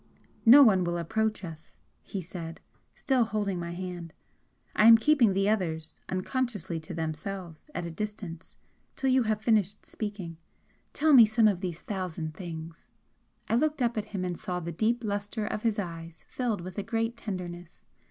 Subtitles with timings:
[0.47, 2.59] "No one will approach us," he said,
[2.95, 4.13] still holding my hand
[4.75, 8.57] "I am keeping the others, unconsciously to themselves, at a distance
[8.95, 10.37] till you have finished speaking.
[10.91, 12.87] Tell me some of these thousand things!"
[13.47, 16.79] I looked up at him and saw the deep lustre of his eyes filled with
[16.79, 17.83] a great tenderness.